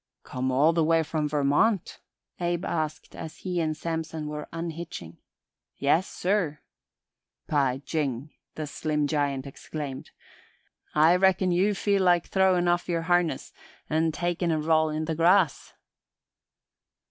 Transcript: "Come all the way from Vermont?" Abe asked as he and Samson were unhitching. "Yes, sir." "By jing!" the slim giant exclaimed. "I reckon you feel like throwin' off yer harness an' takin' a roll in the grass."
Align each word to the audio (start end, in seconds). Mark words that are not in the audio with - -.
"Come 0.23 0.51
all 0.51 0.73
the 0.73 0.83
way 0.83 1.03
from 1.03 1.29
Vermont?" 1.29 1.99
Abe 2.39 2.65
asked 2.65 3.15
as 3.15 3.37
he 3.45 3.61
and 3.61 3.77
Samson 3.77 4.25
were 4.27 4.47
unhitching. 4.51 5.17
"Yes, 5.77 6.07
sir." 6.09 6.57
"By 7.45 7.83
jing!" 7.85 8.31
the 8.55 8.65
slim 8.65 9.05
giant 9.05 9.45
exclaimed. 9.45 10.09
"I 10.95 11.15
reckon 11.17 11.51
you 11.51 11.75
feel 11.75 12.01
like 12.01 12.25
throwin' 12.25 12.67
off 12.67 12.89
yer 12.89 13.01
harness 13.03 13.53
an' 13.91 14.11
takin' 14.11 14.49
a 14.49 14.57
roll 14.59 14.89
in 14.89 15.05
the 15.05 15.13
grass." 15.13 15.75